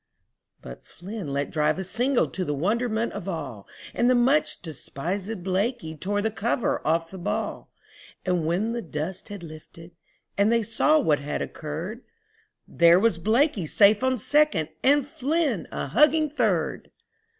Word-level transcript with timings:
But 0.63 0.83
Flynn 0.83 1.31
let 1.31 1.51
drive 1.51 1.77
a 1.77 1.83
single 1.83 2.27
to 2.27 2.43
the 2.43 2.55
wonderment 2.55 3.13
of 3.13 3.29
all, 3.29 3.67
And 3.93 4.09
the 4.09 4.15
much 4.15 4.63
despisèd 4.63 5.43
Blakey 5.43 5.95
tore 5.95 6.23
the 6.23 6.31
cover 6.31 6.81
off 6.83 7.11
the 7.11 7.19
ball, 7.19 7.71
And 8.25 8.43
when 8.47 8.71
the 8.71 8.81
dust 8.81 9.29
had 9.29 9.43
lifted 9.43 9.91
and 10.39 10.51
they 10.51 10.63
saw 10.63 10.97
what 10.97 11.19
had 11.19 11.43
occurred, 11.43 12.01
There 12.67 12.99
was 12.99 13.19
Blakey 13.19 13.67
safe 13.67 14.01
on 14.03 14.17
second, 14.17 14.69
and 14.81 15.07
Flynn 15.07 15.67
a 15.71 15.85
hugging 15.85 16.31
third. 16.31 16.89